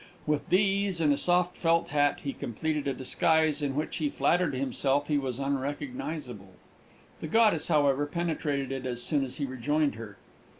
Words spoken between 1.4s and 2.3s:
felt hat,